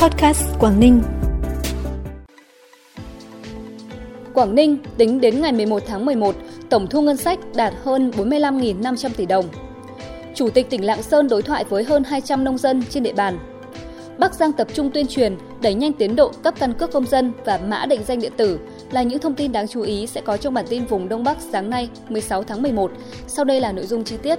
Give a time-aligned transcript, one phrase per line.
[0.00, 1.02] Podcast Quảng Ninh.
[4.34, 6.34] Quảng Ninh tính đến ngày 11 tháng 11,
[6.70, 9.44] tổng thu ngân sách đạt hơn 45.500 tỷ đồng.
[10.34, 13.38] Chủ tịch tỉnh Lạng Sơn đối thoại với hơn 200 nông dân trên địa bàn.
[14.18, 17.32] Bắc Giang tập trung tuyên truyền, đẩy nhanh tiến độ cấp căn cước công dân
[17.44, 18.58] và mã định danh điện tử
[18.90, 21.36] là những thông tin đáng chú ý sẽ có trong bản tin vùng Đông Bắc
[21.52, 22.92] sáng nay 16 tháng 11.
[23.26, 24.38] Sau đây là nội dung chi tiết.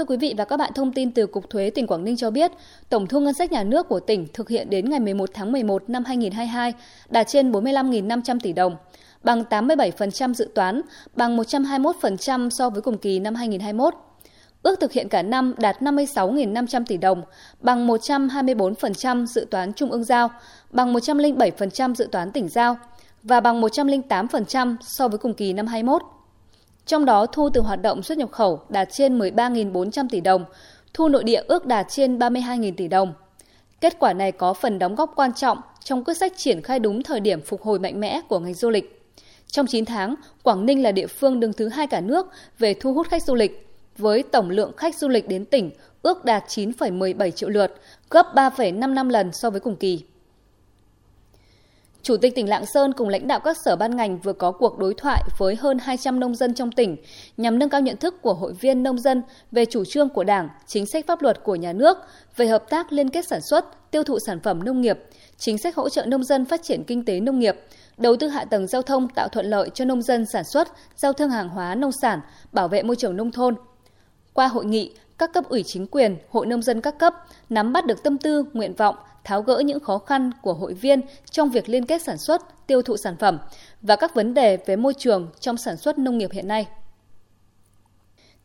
[0.00, 2.30] Thưa quý vị và các bạn, thông tin từ Cục Thuế tỉnh Quảng Ninh cho
[2.30, 2.52] biết,
[2.88, 5.90] tổng thu ngân sách nhà nước của tỉnh thực hiện đến ngày 11 tháng 11
[5.90, 6.72] năm 2022
[7.08, 8.76] đạt trên 45.500 tỷ đồng,
[9.22, 10.80] bằng 87% dự toán,
[11.16, 13.94] bằng 121% so với cùng kỳ năm 2021.
[14.62, 17.22] Ước thực hiện cả năm đạt 56.500 tỷ đồng,
[17.60, 20.30] bằng 124% dự toán trung ương giao,
[20.70, 22.76] bằng 107% dự toán tỉnh giao
[23.22, 26.02] và bằng 108% so với cùng kỳ năm 21.
[26.90, 30.44] Trong đó thu từ hoạt động xuất nhập khẩu đạt trên 13.400 tỷ đồng,
[30.94, 33.12] thu nội địa ước đạt trên 32.000 tỷ đồng.
[33.80, 37.02] Kết quả này có phần đóng góp quan trọng trong quyết sách triển khai đúng
[37.02, 39.12] thời điểm phục hồi mạnh mẽ của ngành du lịch.
[39.46, 42.26] Trong 9 tháng, Quảng Ninh là địa phương đứng thứ hai cả nước
[42.58, 45.70] về thu hút khách du lịch, với tổng lượng khách du lịch đến tỉnh
[46.02, 50.04] ước đạt 9,17 triệu lượt, gấp 3,5 năm lần so với cùng kỳ.
[52.02, 54.78] Chủ tịch tỉnh Lạng Sơn cùng lãnh đạo các sở ban ngành vừa có cuộc
[54.78, 56.96] đối thoại với hơn 200 nông dân trong tỉnh
[57.36, 60.48] nhằm nâng cao nhận thức của hội viên nông dân về chủ trương của Đảng,
[60.66, 61.98] chính sách pháp luật của nhà nước
[62.36, 64.98] về hợp tác liên kết sản xuất, tiêu thụ sản phẩm nông nghiệp,
[65.36, 67.56] chính sách hỗ trợ nông dân phát triển kinh tế nông nghiệp,
[67.96, 71.12] đầu tư hạ tầng giao thông tạo thuận lợi cho nông dân sản xuất, giao
[71.12, 72.20] thương hàng hóa nông sản,
[72.52, 73.54] bảo vệ môi trường nông thôn.
[74.32, 77.14] Qua hội nghị, các cấp ủy chính quyền, hội nông dân các cấp
[77.50, 78.94] nắm bắt được tâm tư, nguyện vọng,
[79.24, 81.00] tháo gỡ những khó khăn của hội viên
[81.30, 83.38] trong việc liên kết sản xuất, tiêu thụ sản phẩm
[83.82, 86.66] và các vấn đề về môi trường trong sản xuất nông nghiệp hiện nay.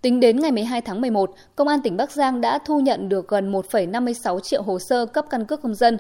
[0.01, 3.27] Tính đến ngày 12 tháng 11, Công an tỉnh Bắc Giang đã thu nhận được
[3.27, 5.97] gần 1,56 triệu hồ sơ cấp căn cước công dân,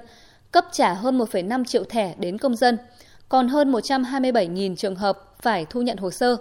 [0.51, 2.77] cấp trả hơn 1,5 triệu thẻ đến công dân,
[3.29, 6.37] còn hơn 127.000 trường hợp phải thu nhận hồ sơ.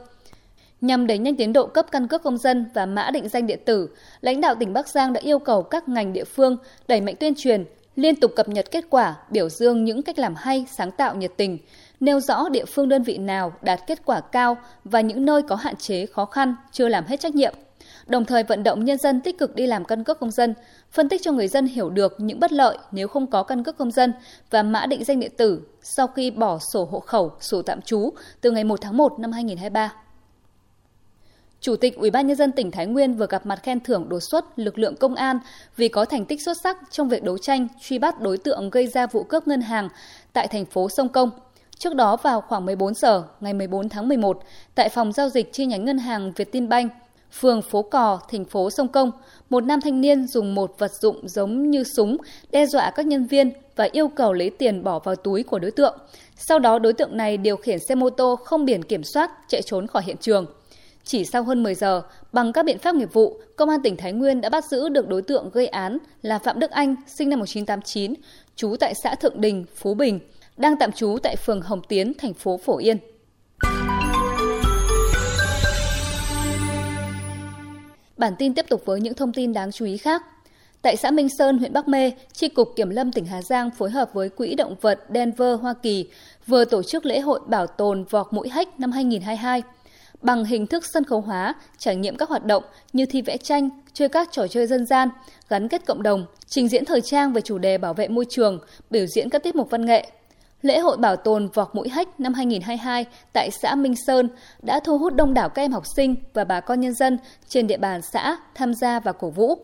[0.84, 3.58] Nhằm đẩy nhanh tiến độ cấp căn cước công dân và mã định danh điện
[3.64, 3.88] tử,
[4.20, 6.56] lãnh đạo tỉnh Bắc Giang đã yêu cầu các ngành địa phương
[6.88, 7.64] đẩy mạnh tuyên truyền,
[7.96, 11.32] liên tục cập nhật kết quả, biểu dương những cách làm hay, sáng tạo nhiệt
[11.36, 11.58] tình,
[12.00, 15.56] nêu rõ địa phương đơn vị nào đạt kết quả cao và những nơi có
[15.56, 17.54] hạn chế khó khăn chưa làm hết trách nhiệm.
[18.06, 20.54] Đồng thời vận động nhân dân tích cực đi làm căn cước công dân,
[20.92, 23.78] phân tích cho người dân hiểu được những bất lợi nếu không có căn cước
[23.78, 24.12] công dân
[24.50, 28.10] và mã định danh điện tử sau khi bỏ sổ hộ khẩu, sổ tạm trú
[28.40, 30.03] từ ngày 1 tháng 1 năm 2023.
[31.64, 34.20] Chủ tịch Ủy ban nhân dân tỉnh Thái Nguyên vừa gặp mặt khen thưởng đột
[34.20, 35.38] xuất lực lượng công an
[35.76, 38.86] vì có thành tích xuất sắc trong việc đấu tranh truy bắt đối tượng gây
[38.86, 39.88] ra vụ cướp ngân hàng
[40.32, 41.30] tại thành phố Sông Công.
[41.78, 44.42] Trước đó vào khoảng 14 giờ ngày 14 tháng 11,
[44.74, 46.92] tại phòng giao dịch chi nhánh ngân hàng Vietinbank,
[47.32, 49.10] phường Phố Cò, thành phố Sông Công,
[49.50, 52.16] một nam thanh niên dùng một vật dụng giống như súng
[52.50, 55.70] đe dọa các nhân viên và yêu cầu lấy tiền bỏ vào túi của đối
[55.70, 55.98] tượng.
[56.36, 59.62] Sau đó đối tượng này điều khiển xe mô tô không biển kiểm soát chạy
[59.62, 60.46] trốn khỏi hiện trường.
[61.04, 64.12] Chỉ sau hơn 10 giờ, bằng các biện pháp nghiệp vụ, Công an tỉnh Thái
[64.12, 67.38] Nguyên đã bắt giữ được đối tượng gây án là Phạm Đức Anh, sinh năm
[67.38, 68.14] 1989,
[68.56, 70.20] trú tại xã Thượng Đình, Phú Bình,
[70.56, 72.98] đang tạm trú tại phường Hồng Tiến, thành phố Phổ Yên.
[78.16, 80.22] Bản tin tiếp tục với những thông tin đáng chú ý khác.
[80.82, 83.90] Tại xã Minh Sơn, huyện Bắc Mê, Tri Cục Kiểm lâm tỉnh Hà Giang phối
[83.90, 86.08] hợp với Quỹ Động vật Denver, Hoa Kỳ
[86.46, 89.62] vừa tổ chức lễ hội bảo tồn vọc mũi hách năm 2022
[90.22, 93.68] bằng hình thức sân khấu hóa, trải nghiệm các hoạt động như thi vẽ tranh,
[93.92, 95.08] chơi các trò chơi dân gian,
[95.48, 98.58] gắn kết cộng đồng, trình diễn thời trang về chủ đề bảo vệ môi trường,
[98.90, 100.10] biểu diễn các tiết mục văn nghệ.
[100.62, 104.28] Lễ hội bảo tồn vọc mũi hách năm 2022 tại xã Minh Sơn
[104.62, 107.66] đã thu hút đông đảo các em học sinh và bà con nhân dân trên
[107.66, 109.54] địa bàn xã tham gia và cổ vũ,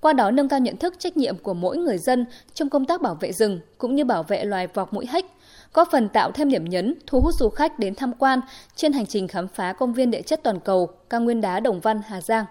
[0.00, 3.02] qua đó nâng cao nhận thức trách nhiệm của mỗi người dân trong công tác
[3.02, 5.24] bảo vệ rừng cũng như bảo vệ loài vọc mũi hách,
[5.72, 8.40] góp phần tạo thêm điểm nhấn thu hút du khách đến tham quan
[8.76, 11.80] trên hành trình khám phá công viên địa chất toàn cầu cao nguyên đá Đồng
[11.80, 12.44] Văn, Hà Giang.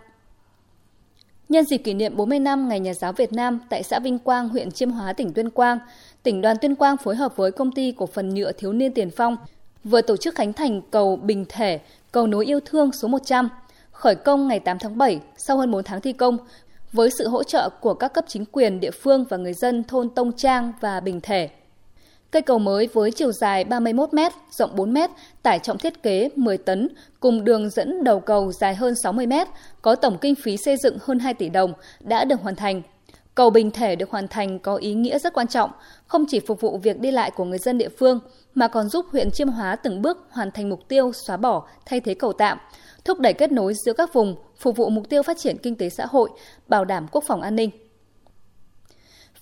[1.50, 4.50] Nhân dịp kỷ niệm 40 năm Ngày Nhà giáo Việt Nam tại xã Vinh Quang,
[4.50, 5.80] huyện Chiêm Hóa, tỉnh Tuyên Quang,
[6.24, 9.10] tỉnh đoàn Tuyên Quang phối hợp với công ty cổ phần nhựa thiếu niên Tiền
[9.12, 9.38] Phong
[9.84, 11.80] vừa tổ chức khánh thành cầu Bình Thể,
[12.12, 13.50] cầu nối yêu thương số 100,
[13.92, 16.38] khởi công ngày 8 tháng 7 sau hơn 4 tháng thi công
[16.98, 20.10] với sự hỗ trợ của các cấp chính quyền địa phương và người dân thôn
[20.10, 21.50] Tông Trang và Bình Thể.
[22.32, 24.20] Cây cầu mới với chiều dài 31 m,
[24.52, 24.98] rộng 4 m,
[25.44, 26.90] tải trọng thiết kế 10 tấn,
[27.20, 29.34] cùng đường dẫn đầu cầu dài hơn 60 m,
[29.82, 32.82] có tổng kinh phí xây dựng hơn 2 tỷ đồng, đã được hoàn thành.
[33.38, 35.72] Cầu Bình Thể được hoàn thành có ý nghĩa rất quan trọng,
[36.08, 38.20] không chỉ phục vụ việc đi lại của người dân địa phương,
[38.56, 42.00] mà còn giúp huyện Chiêm Hóa từng bước hoàn thành mục tiêu xóa bỏ, thay
[42.00, 42.58] thế cầu tạm,
[43.06, 45.90] thúc đẩy kết nối giữa các vùng, phục vụ mục tiêu phát triển kinh tế
[45.90, 46.30] xã hội,
[46.68, 47.70] bảo đảm quốc phòng an ninh.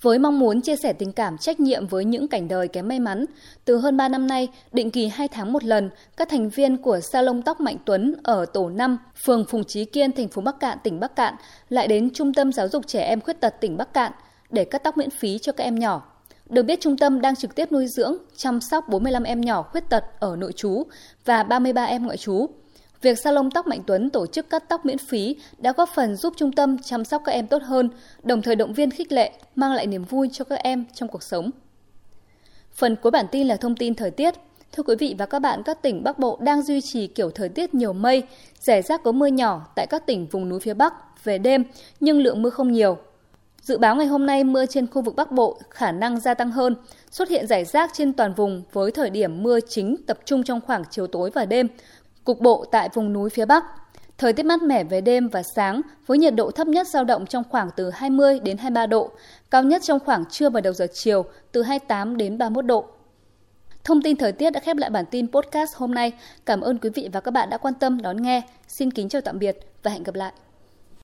[0.02, 3.00] Với mong muốn chia sẻ tình cảm trách nhiệm với những cảnh đời kém may
[3.00, 3.24] mắn,
[3.64, 7.00] từ hơn 3 năm nay, định kỳ 2 tháng một lần, các thành viên của
[7.00, 10.78] Salon Tóc Mạnh Tuấn ở tổ 5, phường Phùng Trí Kiên, thành phố Bắc Cạn,
[10.82, 11.34] tỉnh Bắc Cạn
[11.68, 14.12] lại đến Trung tâm Giáo dục Trẻ Em Khuyết tật tỉnh Bắc Cạn
[14.50, 16.12] để cắt tóc miễn phí cho các em nhỏ.
[16.48, 19.88] Được biết trung tâm đang trực tiếp nuôi dưỡng, chăm sóc 45 em nhỏ khuyết
[19.88, 20.82] tật ở nội trú
[21.24, 22.46] và 33 em ngoại trú.
[23.02, 26.34] Việc salon tóc Mạnh Tuấn tổ chức cắt tóc miễn phí đã góp phần giúp
[26.36, 27.90] trung tâm chăm sóc các em tốt hơn,
[28.22, 31.22] đồng thời động viên khích lệ, mang lại niềm vui cho các em trong cuộc
[31.22, 31.50] sống.
[32.74, 34.34] Phần cuối bản tin là thông tin thời tiết.
[34.72, 37.48] Thưa quý vị và các bạn, các tỉnh Bắc Bộ đang duy trì kiểu thời
[37.48, 38.22] tiết nhiều mây,
[38.60, 41.64] rải rác có mưa nhỏ tại các tỉnh vùng núi phía Bắc về đêm,
[42.00, 42.96] nhưng lượng mưa không nhiều.
[43.62, 46.50] Dự báo ngày hôm nay mưa trên khu vực Bắc Bộ khả năng gia tăng
[46.50, 46.74] hơn,
[47.10, 50.60] xuất hiện rải rác trên toàn vùng với thời điểm mưa chính tập trung trong
[50.60, 51.68] khoảng chiều tối và đêm,
[52.26, 53.64] cục bộ tại vùng núi phía Bắc.
[54.18, 57.26] Thời tiết mát mẻ về đêm và sáng với nhiệt độ thấp nhất dao động
[57.26, 59.10] trong khoảng từ 20 đến 23 độ,
[59.50, 62.84] cao nhất trong khoảng trưa và đầu giờ chiều từ 28 đến 31 độ.
[63.84, 66.12] Thông tin thời tiết đã khép lại bản tin podcast hôm nay.
[66.46, 68.42] Cảm ơn quý vị và các bạn đã quan tâm đón nghe.
[68.68, 70.32] Xin kính chào tạm biệt và hẹn gặp lại.